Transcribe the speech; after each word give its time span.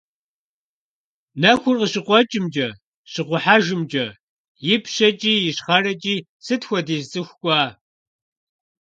Нэхур 1.41 1.75
къыщыкъуэкӀымкӀэ, 1.79 2.69
щыкъухьэжымкӀэ, 3.11 4.05
ипщэкӀи, 4.73 5.33
ищхъэрэкӀи 5.49 6.15
сыт 6.45 6.61
хуэдиз 6.67 7.03
цӀыху 7.11 7.37
кӀуа! 7.41 7.61